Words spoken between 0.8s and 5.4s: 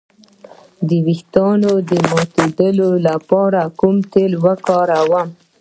د ویښتو د ماتیدو لپاره کوم تېل وکاروم؟